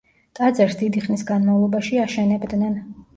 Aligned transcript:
ტაძარს 0.37 0.77
დიდი 0.79 1.03
ხნის 1.07 1.23
განმავლობაში 1.31 1.99
აშენებდნენ. 2.05 2.75